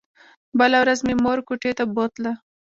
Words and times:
بله 0.59 0.77
ورځ 0.83 0.99
مې 1.07 1.15
مور 1.23 1.39
کوټې 1.47 1.71
ته 1.77 1.83
بوتله. 1.93 2.31